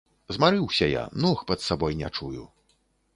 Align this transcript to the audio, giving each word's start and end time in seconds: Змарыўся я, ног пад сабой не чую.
Змарыўся 0.35 0.87
я, 0.91 1.03
ног 1.25 1.43
пад 1.51 1.59
сабой 1.67 1.99
не 2.01 2.09
чую. 2.17 2.43